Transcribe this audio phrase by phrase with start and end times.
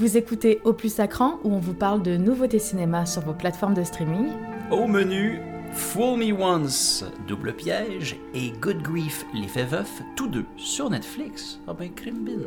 [0.00, 3.74] Vous écoutez Au plus sacrant où on vous parle de nouveautés cinéma sur vos plateformes
[3.74, 4.28] de streaming.
[4.70, 5.42] Au menu,
[5.74, 11.60] Fool Me Once, Double Piège et Good Grief, L'effet veuf, tous deux sur Netflix.
[11.68, 12.40] Ah ben, crime bin.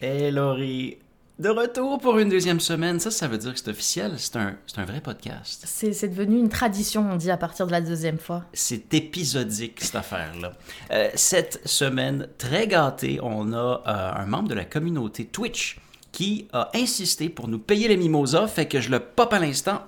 [0.00, 0.98] Hey Laurie,
[1.40, 3.00] de retour pour une deuxième semaine.
[3.00, 4.12] Ça, ça veut dire que c'est officiel.
[4.18, 5.64] C'est un, un vrai podcast.
[5.64, 8.44] C'est devenu une tradition, on dit, à partir de la deuxième fois.
[8.52, 10.52] C'est épisodique, cette affaire-là.
[10.90, 15.80] Euh, cette semaine, très gâté, on a euh, un membre de la communauté Twitch
[16.12, 19.80] qui a insisté pour nous payer les mimosas, fait que je le pop à l'instant.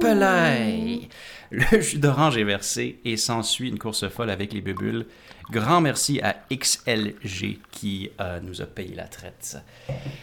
[0.00, 1.08] Pelay!
[1.50, 5.06] Le jus d'orange est versé et s'ensuit une course folle avec les bubules.
[5.50, 9.58] Grand merci à XLG qui euh, nous a payé la traite.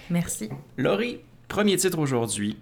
[0.09, 0.49] Merci.
[0.77, 2.57] Laurie, premier titre aujourd'hui,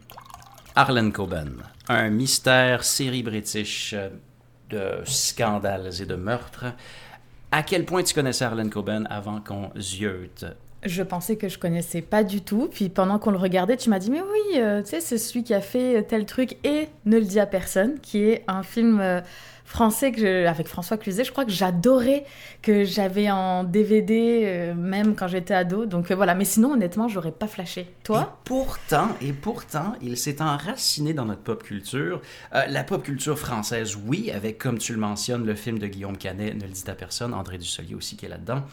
[0.76, 1.64] Arlen Coben.
[1.88, 4.10] Un mystère série british euh,
[4.70, 6.66] de scandales et de meurtres.
[7.52, 10.46] À quel point tu connaissais Arlen Coben avant qu'on zieute?
[10.86, 14.00] Je pensais que je connaissais pas du tout, puis pendant qu'on le regardait, tu m'as
[14.00, 17.18] dit mais oui, euh, tu sais, c'est celui qui a fait tel truc et ne
[17.18, 19.22] le dit à personne, qui est un film euh,
[19.66, 20.12] français
[20.46, 22.26] avec François Cluzet, je crois que j'adorais,
[22.62, 25.86] que j'avais en DVD euh, même quand j'étais ado.
[25.86, 27.88] Donc voilà, mais sinon honnêtement, j'aurais pas flashé.
[28.04, 28.38] Toi?
[28.44, 32.22] Pourtant, et pourtant, il s'est enraciné dans notre pop culture.
[32.52, 36.56] La pop culture française, oui, avec, comme tu le mentionnes, le film de Guillaume Canet,
[36.56, 38.64] Ne le dit à personne, André Dussolier aussi qui est là-dedans.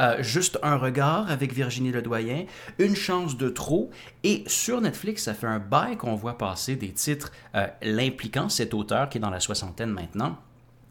[0.00, 2.46] Euh, juste un regard avec Virginie Ledoyen,
[2.78, 3.90] Une chance de trop,
[4.22, 8.74] et sur Netflix, ça fait un bail qu'on voit passer des titres euh, l'impliquant, cet
[8.74, 10.38] auteur qui est dans la soixantaine maintenant.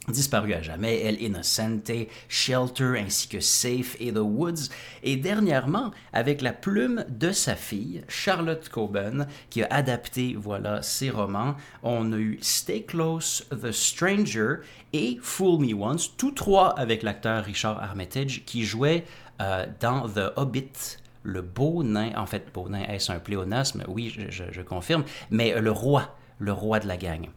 [0.10, 1.92] Disparu à jamais, El Innocente,
[2.28, 4.70] Shelter ainsi que Safe et The Woods.
[5.02, 11.10] Et dernièrement, avec la plume de sa fille, Charlotte Coben, qui a adapté, voilà, ses
[11.10, 14.56] romans, on a eu Stay Close, The Stranger
[14.92, 19.06] et Fool Me Once, tous trois avec l'acteur Richard Armitage, qui jouait
[19.42, 23.86] euh, dans The Hobbit, le beau nain, en fait, beau nain, est-ce un pléonasme?
[23.88, 27.30] Oui, je, je- confirme, mais le roi, le roi de la gang.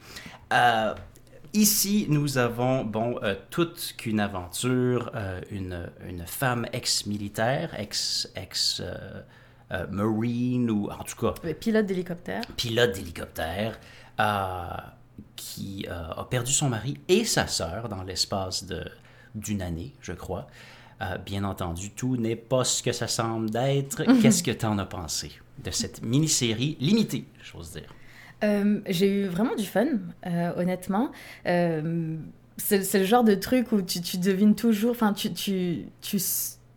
[0.53, 0.95] Euh,
[1.57, 8.83] Ici, nous avons, bon, euh, toute qu'une aventure, euh, une, une femme ex-militaire, ex, ex,
[8.83, 12.43] euh, marine ou en tout cas Pilote d'hélicoptère.
[12.59, 13.81] pilote d'hélicoptère,
[15.35, 18.67] qui a perdu son mari et sa sœur dans l'espace
[19.35, 20.47] d'une année, je crois.
[21.25, 24.05] Bien entendu, tout n'est pas ce que ça semble d'être.
[24.23, 25.33] Qu'est-ce que tu en as pensé
[25.65, 27.93] de cette mini-série limitée, j'ose dire?
[28.45, 29.87] Euh, j'ai eu vraiment du fun,
[30.27, 31.11] euh, honnêtement.
[31.47, 32.17] Euh,
[32.59, 36.19] c'est le genre de truc où tu, tu devines toujours, enfin, tu, tu, tu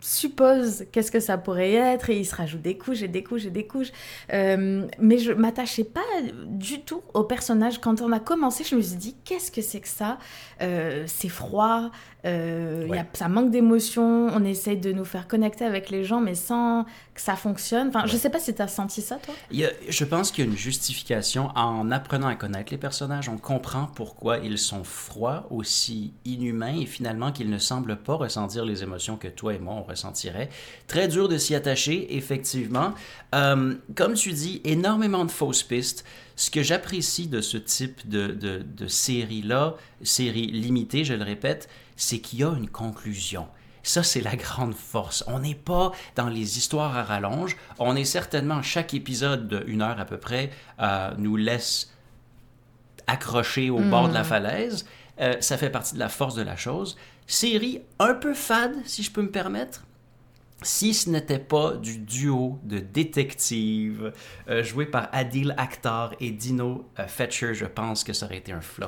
[0.02, 3.24] s- supposes qu'est-ce que ça pourrait être et il se rajoute des couches et des
[3.24, 3.92] couches et des couches.
[4.34, 6.02] Euh, mais je m'attachais pas
[6.46, 7.80] du tout au personnage.
[7.80, 10.18] Quand on a commencé, je me suis dit, qu'est-ce que c'est que ça?
[10.62, 11.90] Euh, C'est froid,
[12.26, 13.06] euh, y a- Ouais.
[13.14, 16.84] ça manque d'émotion, on essaye de nous faire connecter avec les gens, mais sans
[17.14, 17.88] que ça fonctionne.
[17.90, 20.32] Enfin, je sais pas si tu as senti ça, toi Il y a- je pense
[20.32, 23.30] qu'il y a une justification en apprenant à connaître les personnages.
[23.30, 28.66] On comprend pourquoi ils sont froids, aussi inhumains et finalement qu'ils ne semblent pas ressentir
[28.66, 30.50] les émotions que toi et moi on ressentirait.
[30.88, 32.94] Très dur de s'y attacher, effectivement.
[33.36, 36.06] Euh, comme tu dis, énormément de fausses pistes.
[36.36, 41.68] Ce que j'apprécie de ce type de, de, de série-là, série limitée, je le répète,
[41.98, 43.48] c'est qu'il y a une conclusion.
[43.84, 45.24] Ça, c'est la grande force.
[45.28, 47.58] On n'est pas dans les histoires à rallonge.
[47.80, 51.92] On est certainement, chaque épisode d'une heure à peu près, euh, nous laisse
[53.08, 54.86] accrochés au bord de la falaise.
[55.20, 56.98] Euh, ça fait partie de la force de la chose.
[57.32, 59.86] Série un peu fade, si je peux me permettre.
[60.64, 64.12] Si ce n'était pas du duo de détectives
[64.50, 68.52] euh, joué par Adil Akhtar et Dino euh, Fetcher, je pense que ça aurait été
[68.52, 68.88] un flop.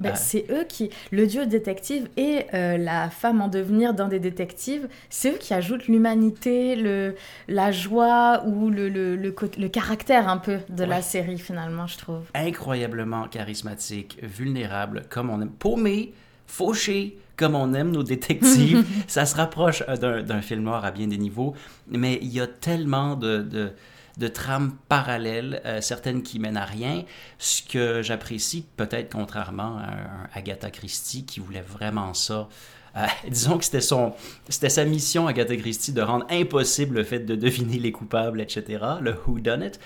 [0.00, 4.08] Ben, Euh, C'est eux qui, le duo détective et euh, la femme en devenir dans
[4.08, 7.14] des détectives, c'est eux qui ajoutent l'humanité, le,
[7.46, 12.22] la joie ou le, le, le, caractère un peu de la série finalement, je trouve.
[12.34, 16.14] incroyablement charismatique, vulnérable, comme on aime, paumé,
[16.46, 18.84] fauché, comme on aime nos détectives.
[19.08, 21.54] ça se rapproche euh, d'un film noir à bien des niveaux,
[21.88, 23.72] mais il y a tellement de, de,
[24.16, 27.02] de trames parallèles, euh, certaines qui mènent à rien,
[27.38, 32.48] ce que j'apprécie peut-être contrairement à un Agatha Christie qui voulait vraiment ça.
[32.96, 34.14] Euh, disons que c'était son,
[34.48, 38.84] c'était sa mission, Agatha Christie, de rendre impossible le fait de deviner les coupables, etc.
[39.00, 39.80] Le who done it.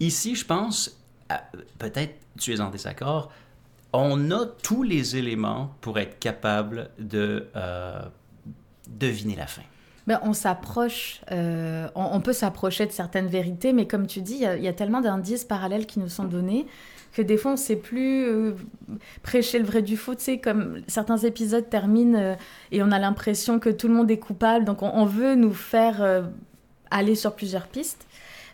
[0.00, 0.96] Ici, je pense,
[1.78, 3.30] peut-être tu es en désaccord,
[3.92, 8.00] on a tous les éléments pour être capable de euh,
[8.88, 9.62] deviner la fin.
[10.06, 14.62] Ben, on s'approche, euh, on, peut s'approcher de certaines vérités, mais comme tu dis, il
[14.62, 16.66] y, a tellement d'indices parallèles qui nous sont donnés
[17.12, 18.54] que des fois on ne sait plus euh,
[19.22, 20.14] prêcher le vrai du faux.
[20.14, 22.36] Tu sais, comme certains épisodes terminent
[22.72, 26.24] et on a l'impression que tout le monde est coupable, donc on veut nous faire
[26.90, 28.06] aller sur plusieurs pistes.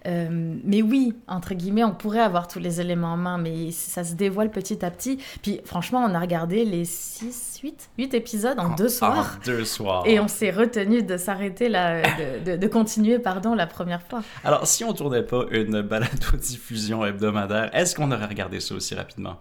[0.06, 0.28] Euh,
[0.64, 4.14] mais oui, entre guillemets, on pourrait avoir tous les éléments en main, mais ça se
[4.14, 5.18] dévoile petit à petit.
[5.42, 9.38] Puis franchement, on a regardé les 6, 8, 8 épisodes en, deux soirs.
[9.40, 10.02] En deux soirs.
[10.06, 12.02] Et on s'est retenu de s'arrêter là,
[12.44, 14.22] de, de, continuer, pardon, la première fois.
[14.44, 19.38] Alors, si on tournait pas une balado-diffusion hebdomadaire, est-ce qu'on aurait regardé ça aussi rapidement?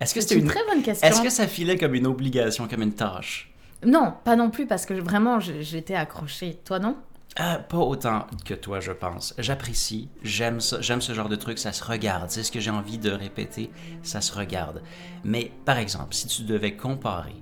[0.00, 0.42] Est-ce que c'était une...
[0.42, 1.08] une très bonne question.
[1.08, 3.52] Est-ce que ça filait comme une obligation, comme une tâche?
[3.84, 6.58] Non, pas non plus, parce que vraiment, j'étais accrochée.
[6.64, 6.96] Toi, non?
[7.40, 9.34] Euh, pas autant que toi, je pense.
[9.38, 12.30] J'apprécie, j'aime j'aime ce genre de truc, ça se regarde.
[12.30, 13.70] C'est ce que j'ai envie de répéter,
[14.02, 14.82] ça se regarde.
[15.24, 17.36] Mais par exemple, si tu devais comparer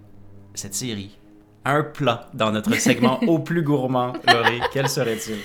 [0.55, 1.19] cette série
[1.65, 5.39] à un plat dans notre segment au plus gourmand, Laurie, quel serait-il?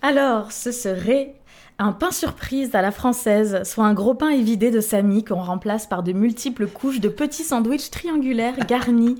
[0.00, 1.36] Alors, ce serait
[1.78, 5.86] un pain surprise à la française, soit un gros pain évidé de Samy qu'on remplace
[5.86, 9.16] par de multiples couches de petits sandwichs triangulaires garnis.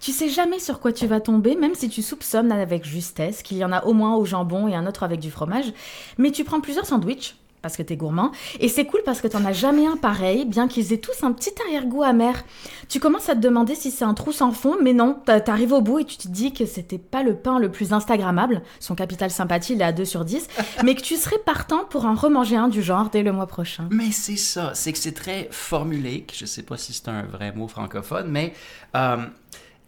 [0.00, 3.58] tu sais jamais sur quoi tu vas tomber, même si tu soupçonnes avec justesse qu'il
[3.58, 5.72] y en a au moins au jambon et un autre avec du fromage.
[6.18, 8.30] Mais tu prends plusieurs sandwichs, parce que t'es gourmand.
[8.60, 11.32] Et c'est cool parce que t'en as jamais un pareil, bien qu'ils aient tous un
[11.32, 12.44] petit arrière-goût amer.
[12.88, 15.80] Tu commences à te demander si c'est un trou sans fond, mais non, t'arrives au
[15.80, 19.32] bout et tu te dis que c'était pas le pain le plus instagrammable, son capital
[19.32, 20.46] sympathie il est à 2 sur 10,
[20.84, 23.88] mais que tu serais partant pour en remanger un du genre dès le mois prochain.
[23.90, 27.50] Mais c'est ça, c'est que c'est très formulique, je sais pas si c'est un vrai
[27.50, 28.52] mot francophone, mais...
[28.94, 29.16] Euh,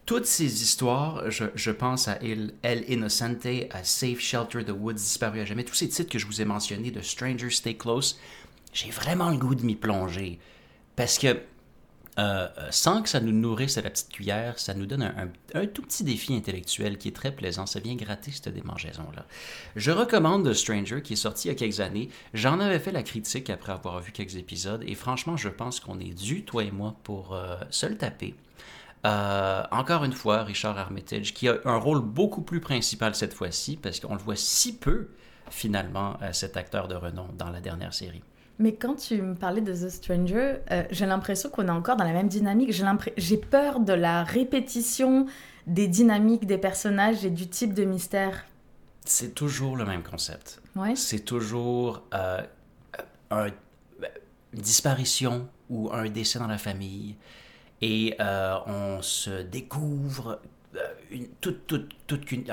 [0.09, 2.55] toutes ces histoires, je, pense à El,
[2.89, 6.41] Innocente, à Safe Shelter, The Woods disparu à jamais, tous ces titres que je vous
[6.41, 8.19] ai mentionnés de Stranger Stay Close,
[8.73, 10.39] j'ai vraiment le goût de m'y plonger.
[10.97, 11.37] Parce que euh,
[12.17, 15.13] euh, sans que ça nous nourrisse à la petite cuillère, ça nous donne
[15.53, 17.67] un, tout petit défi intellectuel qui est très plaisant.
[17.67, 19.27] Ça vient gratter cette démangeaison-là.
[19.77, 22.09] Je recommande The Stranger, qui est sorti il y a quelques années.
[22.33, 26.01] J'en avais fait la critique après avoir vu quelques épisodes, et franchement, je pense qu'on
[26.01, 28.35] est dû, toi et moi, pour euh, se le taper.
[29.07, 33.77] Euh, encore une fois, Richard Armitage, qui a un rôle beaucoup plus principal cette fois-ci,
[33.77, 35.09] parce qu'on le voit si peu,
[35.51, 38.23] finalement, euh, cet acteur de renom dans la dernière série.
[38.59, 42.05] Mais quand tu me parlais de The Stranger, euh, j'ai l'impression qu'on est encore dans
[42.05, 42.73] la même dynamique.
[43.17, 45.27] J'ai peur de la répétition
[45.69, 48.47] des dynamiques des personnages et du type de mystère.
[49.05, 50.61] C'est toujours le même concept.
[50.75, 50.97] Ouais.
[50.97, 52.03] C'est toujours
[53.31, 53.53] une
[54.53, 57.17] disparition ou un décès dans la famille
[57.81, 60.41] et euh, on se découvre
[60.77, 60.81] euh,
[61.11, 62.45] une, toute, toute, toute une,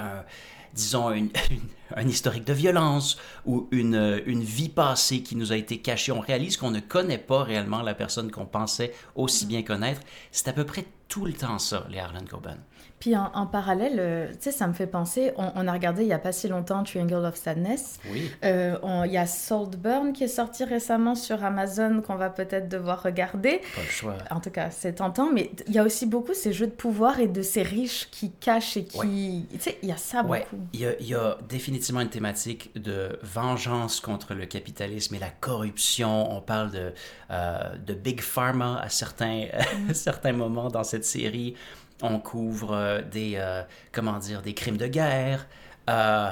[0.74, 1.30] disons, une,
[1.96, 6.12] un historique de violence ou une, une vie passée qui nous a été cachée.
[6.12, 10.02] On réalise qu'on ne connaît pas réellement la personne qu'on pensait aussi bien connaître.
[10.32, 12.58] C'est à peu près tout le temps ça, les Harlan Coben.
[13.00, 16.14] Puis en, parallèle, euh, tu sais, ça me fait penser, on, a regardé il n'y
[16.14, 18.00] a pas si longtemps Triangle of Sadness.
[18.10, 18.32] Oui.
[18.44, 23.04] Euh, il y a Saltburn qui est sorti récemment sur Amazon qu'on va peut-être devoir
[23.04, 23.62] regarder.
[23.76, 24.16] Pas le choix.
[24.32, 27.20] En tout cas, c'est tentant, mais il y a aussi beaucoup ces jeux de pouvoir
[27.20, 29.46] et de ces riches qui cachent et qui...
[29.52, 30.48] Tu sais, il y a ça ouais.
[30.50, 30.64] beaucoup.
[30.74, 36.36] Il y, y a, définitivement une thématique de vengeance contre le capitalisme et la corruption.
[36.36, 36.94] On parle de,
[37.32, 39.48] euh, de Big Pharma à certains,
[39.90, 39.94] mm.
[39.94, 41.56] certains moments dans cette série.
[42.02, 45.48] On couvre euh, des, euh, comment dire, des crimes de guerre.
[45.90, 46.32] Euh,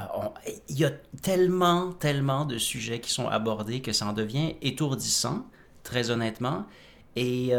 [0.68, 0.92] il y a
[1.22, 5.46] tellement, tellement de sujets qui sont abordés que ça en devient étourdissant,
[5.84, 6.66] très honnêtement.
[7.16, 7.52] Et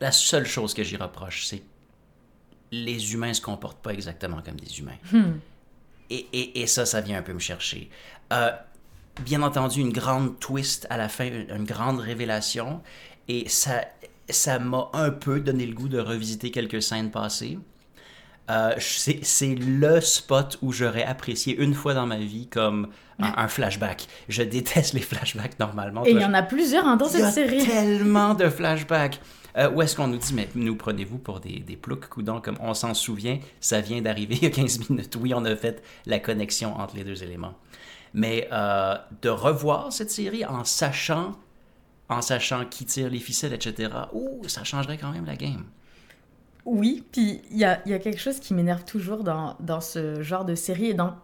[0.00, 1.62] la seule chose que j'y reproche, c'est
[2.72, 4.98] les humains se comportent pas exactement comme des humains.
[5.12, 5.38] Hmm.
[6.10, 7.88] Et, et, et, ça, ça vient un peu me chercher.
[9.20, 12.82] bien entendu, une grande twist à la fin, une grande révélation.
[13.28, 13.82] Et ça,
[14.28, 17.58] ça m'a un peu donné le goût de revisiter quelques scènes passées.
[18.50, 22.88] Euh, c'est le spot où j'aurais apprécié une fois dans ma vie comme
[23.20, 24.08] un, flashback.
[24.28, 26.04] Je déteste les flashbacks normalement.
[26.04, 27.58] Et il y en a plusieurs hein, dans cette série.
[27.58, 29.20] Il y a tellement de flashbacks.
[29.56, 32.74] Euh, est-ce qu'on nous dit, mais nous prenez-vous pour des, des ploucs coudons, comme on
[32.74, 35.16] s'en souvient, ça vient d'arriver il y a 15 minutes.
[35.20, 37.54] Oui, on a fait la connexion entre les deux éléments.
[38.14, 41.36] Mais euh, de revoir cette série en sachant
[42.10, 45.64] en sachant qui tire les ficelles, etc., ouh, ça changerait quand même la game.
[46.66, 50.20] Oui, puis il y a, y a, quelque chose qui m'énerve toujours dans, dans, ce
[50.20, 51.14] genre de série et dans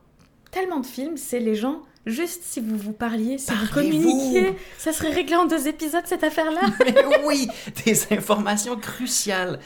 [0.50, 4.92] tellement de films, c'est les gens, juste si vous vous parliez, si vous communiquiez, ça
[4.92, 6.60] serait réglé en deux épisodes cette affaire-là.
[7.26, 7.48] oui,
[7.84, 9.58] des informations cruciales.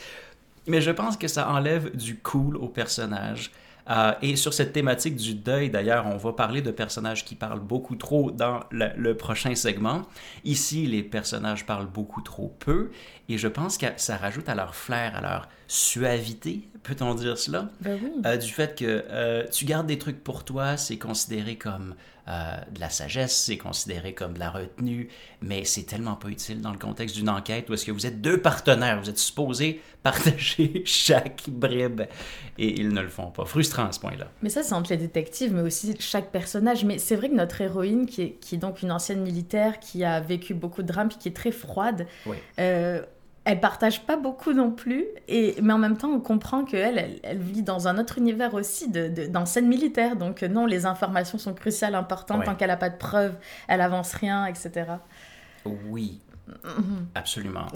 [0.66, 3.50] Mais je pense que ça enlève du cool au personnage.
[3.88, 7.61] Euh, et sur cette thématique du deuil, d'ailleurs, on va parler de personnages qui parlent
[7.61, 10.02] beaucoup trop dans le, prochain segment.
[10.44, 12.90] Ici, les personnages parlent beaucoup trop peu,
[13.28, 17.68] et je pense que ça rajoute à leur flair, à leur suavité, peut-on dire cela?
[17.80, 18.12] Ben oui.
[18.26, 21.94] Euh, du fait que euh, tu gardes des trucs pour toi, c'est considéré comme
[22.31, 25.09] euh, de la sagesse, c'est considéré comme de la retenue,
[25.43, 28.21] mais c'est tellement pas utile dans le contexte d'une enquête où est-ce que vous êtes
[28.21, 32.03] deux partenaires, vous êtes supposés partager chaque bribe
[32.57, 33.45] et ils ne le font pas.
[33.45, 34.29] Frustrant à ce point-là.
[34.43, 36.85] Mais ça, c'est entre les détectives, mais aussi chaque personnage.
[36.85, 40.05] Mais c'est vrai que notre héroïne, qui est, qui est donc une ancienne militaire, qui
[40.05, 42.37] a vécu beaucoup de drames, puis qui est très froide, Oui.
[42.61, 43.03] euh,
[43.44, 45.06] elle partage pas beaucoup non plus.
[45.28, 48.54] Et, mais en même temps, on comprend qu'elle, elle, elle vit dans un autre univers
[48.54, 50.16] aussi, de, de- d'ancienne militaire.
[50.16, 52.40] Donc euh, non, les informations sont cruciales, importantes.
[52.40, 52.44] Ouais.
[52.44, 53.37] Tant qu'elle n'a pas de preuves,
[53.68, 54.85] elle avance rien, etc.
[55.64, 56.20] Oui,
[56.64, 57.06] Mhm.
[57.14, 57.66] absolument.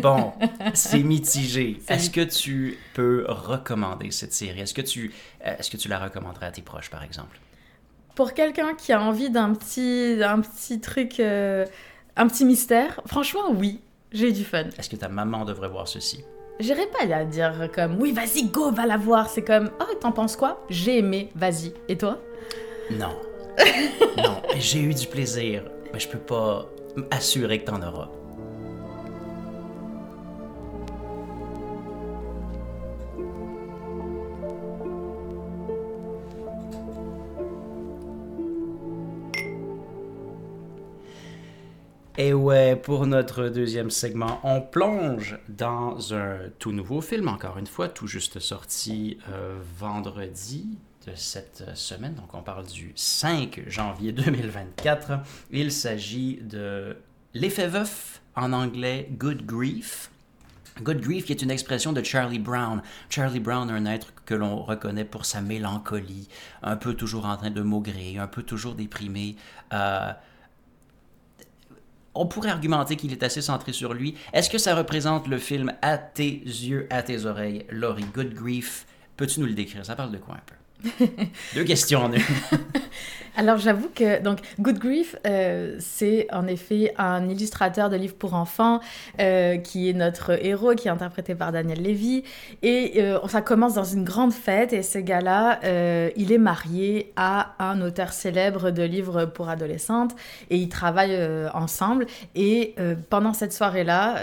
[0.00, 0.32] Bon,
[0.72, 1.80] c'est mitigé.
[1.88, 4.60] Est-ce que tu peux recommander cette série?
[4.60, 5.12] Est-ce que tu,
[5.44, 7.40] euh, est-ce que tu la recommanderais à tes proches, par exemple?
[8.14, 11.66] Pour quelqu'un qui a envie d'un petit, d'un petit truc, euh,
[12.16, 13.80] un petit mystère, franchement, oui,
[14.12, 14.64] j'ai eu du fun.
[14.78, 16.24] Est-ce que ta maman devrait voir ceci?
[16.58, 19.28] J'irai pas la dire comme oui, vas-y, go, va la voir.
[19.28, 20.64] C'est comme oh, t'en penses quoi?
[20.68, 21.72] J'ai aimé, vas-y.
[21.88, 22.18] Et toi?
[22.90, 23.16] Non.
[24.16, 26.68] non, j'ai eu du plaisir, mais je peux pas
[27.10, 28.10] assurer que t'en auras.
[42.22, 47.66] Et ouais, pour notre deuxième segment, on plonge dans un tout nouveau film, encore une
[47.66, 52.12] fois, tout juste sorti euh, vendredi de cette semaine.
[52.16, 55.12] Donc on parle du 5 janvier 2024.
[55.50, 56.98] Il s'agit de
[57.32, 60.10] L'effet veuf, en anglais Good Grief.
[60.82, 62.82] Good grief, qui est une expression de Charlie Brown.
[63.08, 66.28] Charlie Brown, un être que l'on reconnaît pour sa mélancolie,
[66.62, 69.36] un peu toujours en train de maugrer, un peu toujours déprimé.
[69.72, 70.12] Euh,
[72.14, 74.14] on pourrait argumenter qu'il est assez centré sur lui.
[74.32, 78.86] Est-ce que ça représente le film à tes yeux, à tes oreilles, Laurie Good Grief
[79.16, 79.84] Peux-tu nous le décrire?
[79.84, 80.59] Ça parle de quoi un peu?
[81.54, 82.22] Deux questions en une.
[83.36, 88.34] Alors j'avoue que donc Good Grief, euh, c'est en effet un illustrateur de livres pour
[88.34, 88.80] enfants
[89.20, 92.24] euh, qui est notre héros, qui est interprété par Daniel Levy.
[92.62, 95.60] Et euh, ça commence dans une grande fête et ce gars-là,
[96.16, 100.14] il est marié à un auteur célèbre de livres pour adolescentes
[100.50, 101.18] et ils travaillent
[101.54, 102.06] ensemble.
[102.34, 102.74] Et
[103.10, 104.16] pendant cette soirée-là,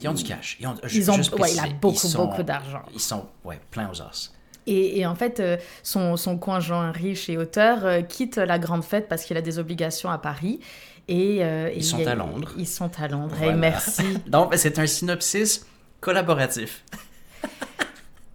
[0.00, 0.56] Ils ont du cash.
[0.58, 2.82] Ils ont, ils ont- ouais, il a beaucoup, sont- beaucoup d'argent.
[2.94, 4.32] Ils sont ouais, pleins aux os.
[4.68, 8.84] Et, et en fait, euh, son, son conjoint riche et auteur euh, quitte la grande
[8.84, 10.60] fête parce qu'il a des obligations à Paris.
[11.08, 12.52] Et, euh, Ils et sont a- à Londres.
[12.58, 13.34] Ils sont à Londres.
[13.38, 13.52] Voilà.
[13.52, 14.18] Et merci.
[14.26, 15.64] Donc, c'est un synopsis
[16.00, 16.84] collaboratif.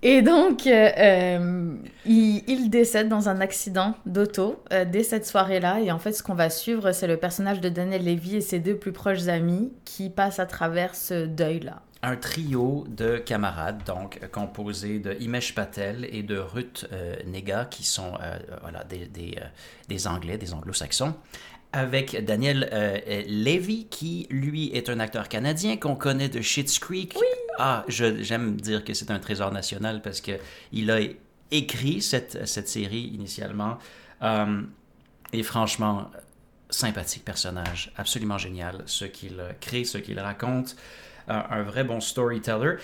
[0.05, 1.75] Et donc, euh,
[2.05, 5.79] il, il décède dans un accident d'auto euh, dès cette soirée-là.
[5.79, 8.59] Et en fait, ce qu'on va suivre, c'est le personnage de Daniel Levy et ses
[8.59, 11.81] deux plus proches amis qui passent à travers ce deuil-là.
[12.05, 17.63] Un trio de camarades, donc euh, composé de Himesh Patel et de Ruth euh, Nega,
[17.63, 19.45] qui sont euh, voilà, des, des, euh,
[19.87, 21.15] des Anglais, des Anglo-Saxons,
[21.71, 26.77] avec Daniel euh, euh, Levy, qui lui est un acteur canadien qu'on connaît de Schitt's
[26.77, 27.15] Creek.
[27.57, 30.33] Ah, je- j'aime dire que c'est un trésor national parce que
[30.73, 30.99] il a
[31.51, 33.77] écrit cette, cette série initialement.
[34.23, 34.61] Euh,
[35.31, 36.11] et franchement,
[36.69, 40.75] sympathique personnage, absolument génial, ce qu'il crée, ce qu'il raconte,
[41.27, 42.77] un vrai bon storyteller.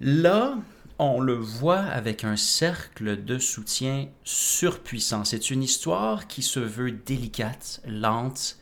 [0.00, 0.56] Là,
[0.98, 5.24] on le voit avec un cercle de soutien surpuissant.
[5.24, 8.58] C'est une histoire qui se veut délicate, lente,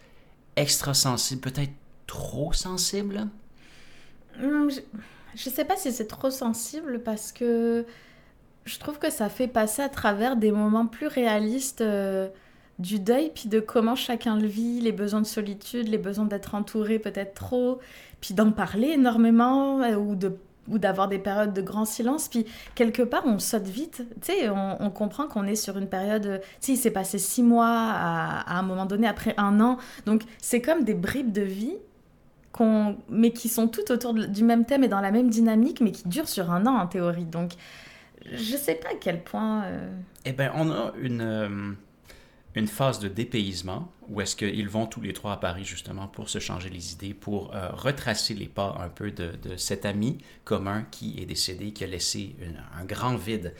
[0.56, 1.72] extra sensible, peut-être
[2.06, 3.28] trop sensible?
[4.42, 4.80] Hum, je,
[5.34, 7.84] je sais pas si c'est trop sensible parce que
[8.64, 12.28] je trouve que ça fait passer à travers des moments plus réalistes euh,
[12.82, 16.54] du deuil, puis de comment chacun le vit, les besoins de solitude, les besoins d'être
[16.54, 17.78] entouré peut-être trop,
[18.20, 20.36] puis d'en parler énormément euh, ou de
[20.68, 22.46] ou d'avoir des périodes de grand silence, puis
[22.76, 26.38] quelque part on saute vite, tu sais, on, comprend qu'on est sur une période, euh,
[26.38, 30.22] tu sais, il s'est passé six mois à, un moment donné, après un an, donc
[30.40, 31.74] c'est comme des bribes de vie
[33.08, 36.08] mais qui sont toutes autour du même thème et dans la même dynamique, mais qui
[36.08, 37.24] durent sur un an en théorie.
[37.24, 37.52] Donc,
[38.30, 39.64] je sais pas à quel point.
[39.64, 39.88] euh,
[40.24, 41.76] Eh bien, on a une,
[42.54, 46.28] une phase de dépaysement où est-ce qu'ils vont tous les trois à Paris justement pour
[46.28, 50.18] se changer les idées, pour euh, retracer les pas un peu de, de cet ami
[50.44, 53.54] commun qui est décédé, qui a laissé une- un grand vide.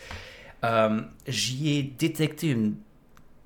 [0.64, 2.76] Euh, J'y ai détecté une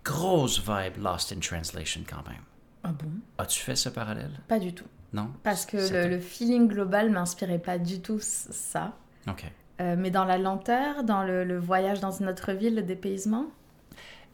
[0.04, 2.42] grosse vibe Lost in Translation quand même.
[2.82, 3.10] Ah bon?
[3.38, 4.30] As-tu fait ce parallèle?
[4.48, 4.84] Pas du tout.
[5.12, 5.30] Non?
[5.42, 8.96] Parce que le, le feeling global m'inspirait pas du tout ça.
[9.28, 9.44] Ok.
[9.80, 13.46] Euh, mais dans la lenteur, dans le, le voyage dans une autre ville, le dépaysement?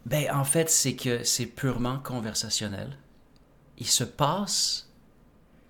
[0.07, 2.99] Ben, en fait, c'est que c'est purement conversationnel.
[3.79, 4.91] Il se passe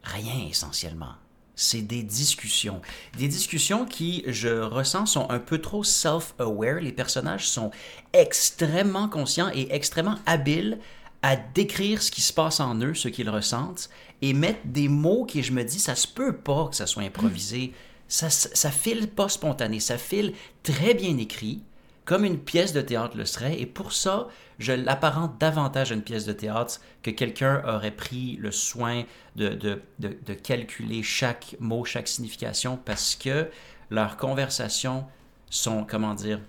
[0.02, 1.14] rien essentiellement.
[1.54, 2.80] c'est des discussions.
[3.16, 6.80] Des discussions qui, je ressens, sont un peu trop self-aware.
[6.80, 7.70] Les personnages sont
[8.12, 10.78] extrêmement conscients et extrêmement habiles
[11.22, 13.90] à décrire ce qui se passe en eux, ce qu'ils ressentent,
[14.22, 17.04] et mettre des mots qui, je me dis, ça se peut pas que ça soit
[17.04, 17.72] improvisé.
[18.08, 21.62] Ça, ça file pas spontané, ça file très bien écrit,
[22.04, 24.28] comme une pièce de théâtre le serait, et pour ça,
[24.58, 29.04] je l'apparente davantage à une pièce de théâtre que quelqu'un aurait pris le soin
[29.36, 33.48] de, de, de, de, calculer chaque mot, chaque signification, parce que
[33.90, 35.06] leurs conversations
[35.50, 36.40] sont, comment dire,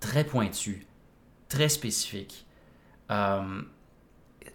[0.00, 0.86] très pointues,
[1.48, 2.46] très spécifiques.
[3.10, 3.62] Euh,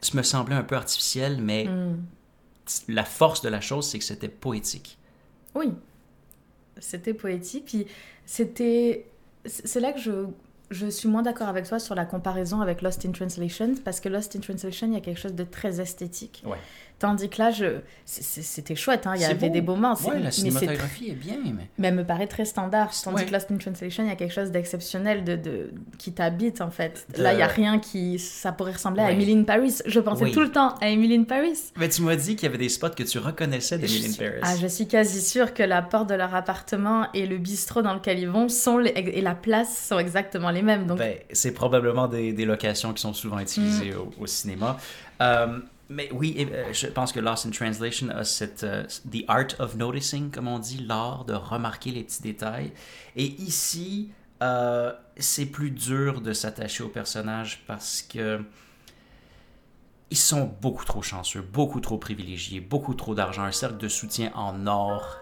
[0.01, 1.97] ça me semblait un peu artificiel, mais mm.
[2.89, 4.97] la force de la chose, c'est que c'était poétique.
[5.55, 5.73] Oui,
[6.79, 7.85] c'était poétique, puis
[8.25, 9.05] c'était...
[9.46, 10.25] C'est là que je
[10.72, 14.10] je suis moins d'accord avec toi sur la comparaison avec Lost in Translation, parce que
[14.10, 16.43] Lost in Translation, il y a quelque chose de très esthétique.
[16.99, 17.79] Tandis que là, je...
[18.05, 19.13] c'était chouette, hein.
[19.15, 19.95] il y avait des beaux moments.
[20.05, 21.13] Ouais, la cinématographie est...
[21.13, 21.37] bien.
[21.43, 21.53] Mais...
[21.77, 21.87] mais...
[21.87, 22.91] elle me paraît très standard.
[23.03, 25.71] Tandis que Lost in Translation, il y a quelque chose d'exceptionnel de, de...
[25.97, 27.07] qui t'habite, en fait.
[27.17, 28.19] Là, il n'y a rien qui...
[28.19, 29.77] Ça pourrait ressembler à Emily in Paris.
[29.85, 31.71] Je pensais tout le temps à Emily in Paris.
[31.77, 34.41] Mais tu m'as dit qu'il y avait des spots que tu reconnaissais d'Emily in Paris.
[34.41, 37.93] Ah, je suis quasi sûre que la porte de leur appartement et le bistrot dans
[37.93, 38.91] lequel ils vont sont les...
[38.91, 40.85] et la place sont exactement les mêmes.
[40.85, 40.97] Donc...
[40.97, 43.97] Ben, c'est probablement des, des, locations qui sont souvent utilisées mm.
[43.97, 44.77] au, au, cinéma.
[45.21, 45.59] Euh,
[45.89, 49.75] mais oui, euh, je pense que Lost in Translation a cette euh, the art of
[49.75, 52.72] noticing, comme on dit, l'art de remarquer les petits détails.
[53.15, 54.12] Et ici,
[54.43, 58.43] euh, c'est plus dur de s'attacher aux personnages parce que
[60.12, 64.31] ils sont beaucoup trop chanceux, beaucoup trop privilégiés, beaucoup trop d'argent, un cercle de soutien
[64.36, 65.17] en or.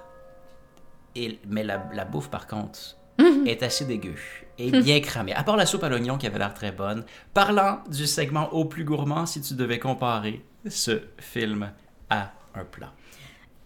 [1.16, 3.48] Et, mais la, la bouffe, par contre, mhm.
[3.48, 4.16] est assez dégueu
[4.60, 5.34] et bien cramée.
[5.34, 7.06] À part la soupe à l'oignon qui avait l'air très bonne.
[7.34, 11.72] Parlant du segment au plus gourmand, si tu devais comparer ce film
[12.10, 12.92] à un plat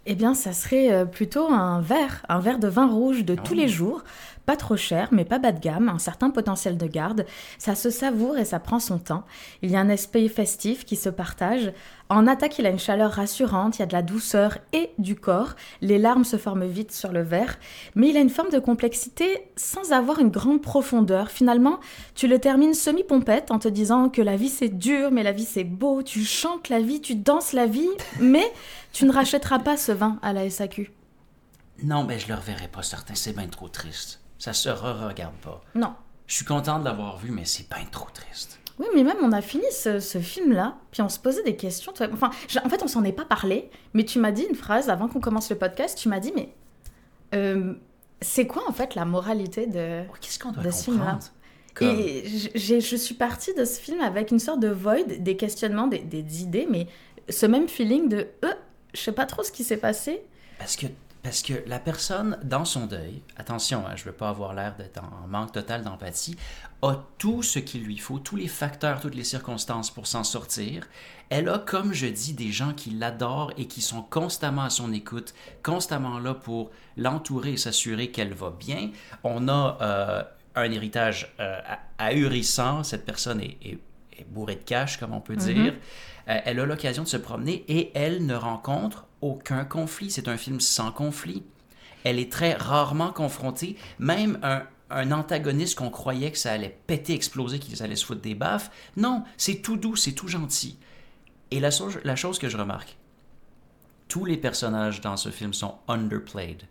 [0.06, 3.54] Eh bien, ça serait euh, plutôt un verre, un verre de vin rouge de tous
[3.54, 4.04] les jours,
[4.46, 7.26] pas trop cher, mais pas bas de gamme, un certain potentiel de garde.
[7.58, 9.24] Ça se savoure et ça prend son temps.
[9.62, 11.72] Il y a un aspect festif qui se partage.
[12.10, 15.16] En attaque, il a une chaleur rassurante, il y a de la douceur et du
[15.16, 15.56] corps.
[15.80, 17.58] Les larmes se forment vite sur le verre,
[17.96, 21.30] mais il a une forme de complexité sans avoir une grande profondeur.
[21.30, 21.80] Finalement,
[22.16, 25.46] tu le termines semi-pompette en te disant que la vie c'est dur, mais la vie
[25.46, 26.04] c'est beau.
[26.04, 27.90] Tu chantes la vie, tu danses la vie,
[28.20, 28.52] mais
[28.92, 30.92] tu ne rachèteras pas ce vin à la SAQ.
[31.84, 34.20] Non, mais je le reverrai pas certain, c'est bien trop triste.
[34.42, 35.62] Ça se re-regarde pas.
[35.76, 35.94] Non.
[36.26, 38.60] Je suis content de l'avoir vu, mais c'est pas trop triste.
[38.80, 41.94] Oui, mais même on a fini ce, film-là, puis on se posait des questions.
[42.12, 42.32] Enfin,
[42.64, 45.20] en fait, on s'en est pas parlé, mais tu m'as dit une phrase avant qu'on
[45.20, 45.96] commence le podcast.
[45.96, 46.56] Tu m'as dit, mais
[47.36, 47.76] euh,
[48.20, 51.20] c'est quoi en fait la moralité de, oh, Qu'est-ce qu'on doit ce film-là
[51.82, 52.24] Et
[52.56, 56.42] je suis partie de ce film avec une sorte de void, des questionnements, des, des
[56.42, 56.88] idées, mais
[57.30, 58.54] ce même feeling de, euh,
[58.96, 60.24] je sais pas trop ce qui s'est passé.
[60.58, 60.88] Parce que
[61.24, 64.76] parce que la personne, dans son deuil, attention, hein, je ne veux pas avoir l'air
[64.76, 66.36] d'être en manque total d'empathie,
[66.82, 70.88] a tout ce qu'il lui faut, tous les facteurs, toutes les circonstances pour s'en sortir.
[71.30, 74.92] Elle a, comme je dis, des gens qui l'adorent et qui sont constamment à son
[74.92, 78.90] écoute, constamment là pour l'entourer et s'assurer qu'elle va bien.
[79.24, 80.24] On a euh,
[80.56, 81.60] un héritage euh,
[82.00, 82.84] ahurissant.
[82.84, 83.80] Cette personne est, est,
[84.28, 85.54] bourrée de cash, comme on peut mm-hmm.
[85.54, 85.74] dire.
[86.28, 90.12] Euh, elle a l'occasion de se promener et elle ne rencontre aucun conflit.
[90.12, 91.44] C'est un film sans conflit.
[92.04, 93.78] Elle est très rarement confrontée.
[94.00, 98.36] Même un, antagoniste qu'on croyait que ça allait péter, exploser, qu'ils allaient se foutre des
[98.36, 98.72] baffes.
[98.98, 100.78] Non, c'est tout doux, c'est tout gentil.
[101.52, 101.70] Et la,
[102.04, 102.98] la chose que je remarque,
[104.08, 106.64] tous les personnages dans ce film sont underplayed.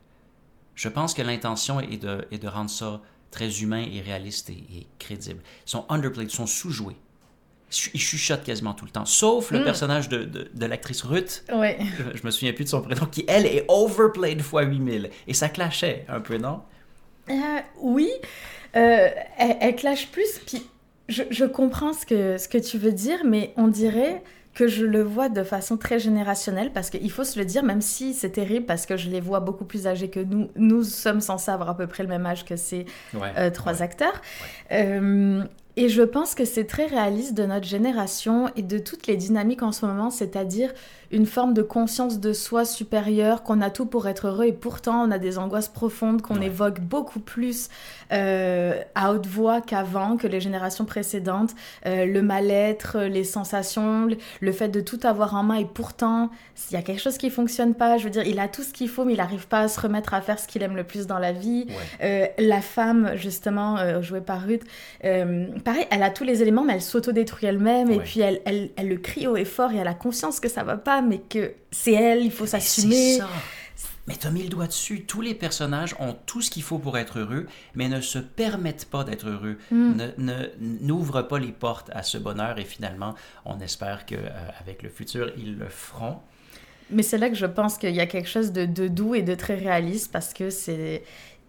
[0.75, 4.65] Je pense que l'intention est de, est de, rendre ça très humain et réaliste et,
[4.73, 5.43] et crédible.
[5.67, 6.97] Ils sont underplayed, ils sont sous-joués
[7.95, 9.05] il chuchote quasiment tout le temps.
[9.05, 9.65] Sauf le mm.
[9.65, 11.45] personnage de, de, l'actrice Ruth.
[11.53, 11.79] Ouais.
[12.15, 15.11] Je, me souviens plus de son prénom, qui, elle, est overplayed fois 8000.
[15.27, 16.61] Et ça clashait un peu, non?
[17.29, 17.35] Euh,
[17.81, 18.11] oui.
[18.77, 20.41] Euh, elle, elle, clash plus.
[20.47, 20.67] Puis
[21.09, 24.23] je, je, comprends ce que, ce que tu veux dire, mais on dirait
[24.55, 27.81] que je le vois de façon très générationnelle parce qu'il faut se le dire, même
[27.81, 31.21] si c'est terrible parce que je les vois beaucoup plus âgés que nous, nous sommes
[31.21, 34.21] censés avoir à peu près le même âge que ces euh, trois acteurs.
[34.73, 35.45] Euh,
[35.81, 39.63] et je pense que c'est très réaliste de notre génération et de toutes les dynamiques
[39.63, 40.75] en ce moment, c'est-à-dire
[41.11, 45.03] une forme de conscience de soi supérieure, qu'on a tout pour être heureux et pourtant
[45.07, 47.69] on a des angoisses profondes qu'on évoque beaucoup plus
[48.13, 51.51] euh, à haute voix qu'avant, que les générations précédentes.
[51.87, 54.09] Euh, le mal-être, les sensations,
[54.41, 56.31] le fait de tout avoir en main et pourtant
[56.71, 57.99] il y a quelque chose qui fonctionne pas.
[57.99, 59.81] Je veux dire, il a tout ce qu'il faut mais il n'arrive pas à se
[59.81, 61.67] remettre à faire ce qu'il aime le plus dans la vie.
[62.03, 64.63] Euh, la femme, justement, jouée par Ruth,
[65.01, 68.89] pareil, elle a tous les éléments mais elle s'autodétruit elle-même et puis elle, elle, elle
[68.89, 71.55] le crie haut et fort et elle a conscience que ça va pas mais que
[71.71, 73.19] c'est elle, il faut s'assumer.
[74.07, 75.03] Mais t'as mis le doigt dessus.
[75.03, 78.87] Tous les personnages ont tout ce qu'il faut pour être heureux, mais ne se permettent
[78.87, 79.93] pas d'être heureux, Mm.
[79.97, 80.49] ne ne-
[80.81, 82.59] n'ouvrent pas les portes à ce bonheur.
[82.59, 84.29] Et finalement, on espère que euh,
[84.61, 86.19] avec le futur, ils le feront.
[86.91, 89.23] Mais c'est là que je pense qu'il y a quelque chose de, de doux et
[89.23, 91.05] de très réaliste parce que c'est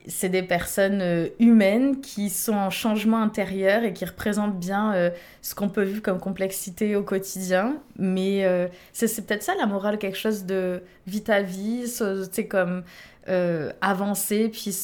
[0.07, 5.09] c'est des personnes euh, humaines qui sont en changement intérieur et qui représentent bien euh,
[5.41, 7.77] ce qu'on peut vivre comme complexité au quotidien.
[7.97, 12.25] Mais euh, c'est c'est peut-être ça la morale, quelque chose de vie ta vie, ce-
[12.25, 12.83] tu sais, comme
[13.81, 14.75] avancer, puis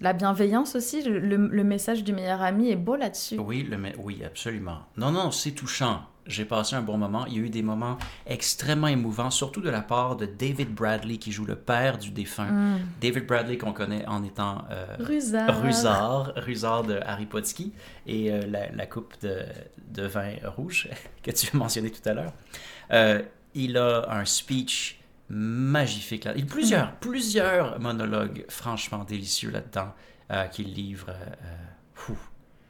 [0.00, 1.02] la bienveillance aussi.
[1.02, 3.38] Le, message du meilleur ami est beau là-dessus.
[3.38, 4.78] Oui, oui, absolument.
[4.96, 6.00] Non, non, c'est touchant.
[6.26, 7.26] J'ai passé un bon moment.
[7.26, 11.18] Il y a eu des moments extrêmement émouvants, surtout de la part de David Bradley,
[11.18, 12.50] qui joue le père du défunt.
[12.50, 12.80] Mm.
[13.00, 15.62] David Bradley, qu'on connaît en étant euh, Rusard.
[15.62, 17.40] Rusard, Rusard de Harry Potter
[18.06, 19.44] et euh, la, la coupe de,
[19.88, 20.88] de vin rouge
[21.22, 22.32] que tu as mentionné tout à l'heure.
[22.92, 23.22] Euh,
[23.54, 26.32] il a un speech magnifique là.
[26.34, 29.92] Il y a plusieurs, plusieurs monologues franchement délicieux là-dedans
[30.30, 31.10] euh, qu'il livre
[31.94, 32.16] fou,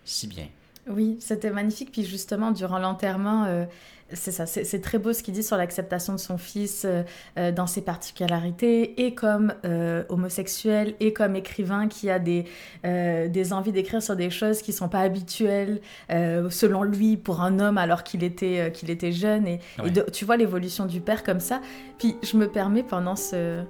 [0.05, 0.49] si bien.
[0.89, 1.93] Oui, c'était magnifique.
[1.93, 3.65] Puis justement, durant l'enterrement, euh,
[4.13, 7.03] c'est ça, c'est très beau ce qu'il dit sur l'acceptation de son fils euh,
[7.39, 12.45] euh, dans ses particularités, et comme euh, homosexuel, et comme écrivain qui a des,
[12.83, 17.79] des envies d'écrire sur des choses qui sont pas habituelles, selon lui, pour un homme
[17.79, 19.47] alors qu'il était, qu'il était jeune.
[19.47, 19.91] Et, et Ouais.
[19.91, 21.61] de- tu vois l'évolution du père comme ça.
[21.99, 23.63] Puis je me permets pendant ce...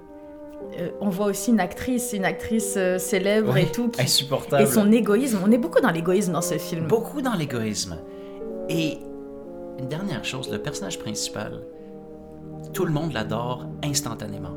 [0.79, 4.63] euh, on voit aussi une actrice, une actrice euh, célèbre Oui, et tout, qui, Insupportable.
[4.63, 5.39] et son égoïsme.
[5.45, 6.87] On est beaucoup dans l'égoïsme dans ce film.
[6.87, 7.97] Beaucoup dans l'égoïsme.
[8.69, 8.97] Et
[9.79, 11.61] une dernière chose, le personnage principal,
[12.73, 14.55] tout le monde l'adore instantanément.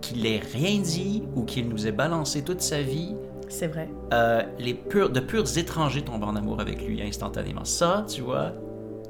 [0.00, 3.16] Qu'il ait rien dit ou qu'il nous ait balancé toute sa vie,
[3.48, 3.88] C'est vrai.
[4.12, 7.64] euh, les purs, de purs étrangers tombent en amour avec lui instantanément.
[7.64, 8.52] Ça, tu vois,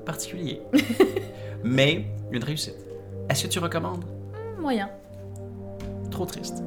[0.07, 0.63] particulier.
[1.65, 2.77] Mais une réussite.
[3.29, 4.05] Est-ce que tu recommandes?
[4.61, 4.89] Moyen.
[6.17, 6.63] Trop triste.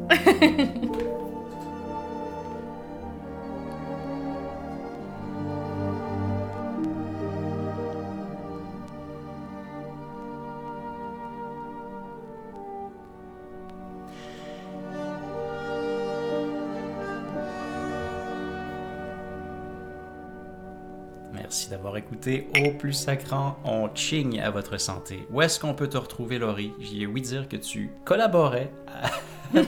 [21.34, 25.26] Merci d'avoir écouté Au plus sacrant, on chigne à votre santé.
[25.32, 26.72] Où est-ce qu'on peut te retrouver, Laurie?
[26.80, 29.10] J'y ai ouï dire que tu collaborais à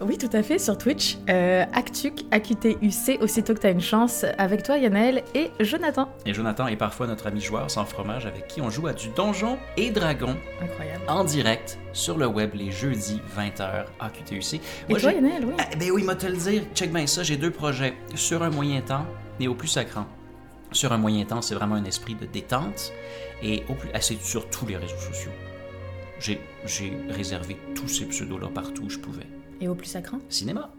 [0.00, 1.18] Oui, tout à fait, sur Twitch.
[1.28, 6.08] Euh, Actuc, AQTUC, aussitôt que tu as une chance, avec toi, Yanaël et Jonathan.
[6.24, 9.08] Et Jonathan est parfois notre ami joueur sans fromage avec qui on joue à du
[9.08, 11.02] donjon et dragon Incroyable.
[11.08, 14.54] en direct sur le web les jeudis 20h à QTUC.
[14.54, 15.54] Et Moi, toi, Yanaël, oui.
[15.58, 18.50] Ah, ben oui, moi te le dire, check bien ça, j'ai deux projets sur un
[18.50, 19.04] moyen temps
[19.40, 20.06] et au plus sacrant.
[20.70, 22.92] Sur un moyen temps, c'est vraiment un esprit de détente
[23.42, 25.32] et au plus, ah, c'est sur tous les réseaux sociaux.
[26.20, 26.40] J'ai
[27.08, 29.26] réservé tous ces pseudos-là partout où je pouvais.
[29.60, 30.72] Et au plus sacrant Cinéma.